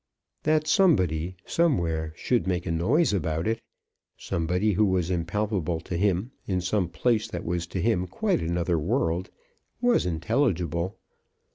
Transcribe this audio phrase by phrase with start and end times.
[0.41, 3.61] That somebody, somewhere, should make a noise about it,
[4.17, 8.79] somebody who was impalpable to him, in some place that was to him quite another
[8.79, 9.29] world,
[9.79, 10.97] was intelligible.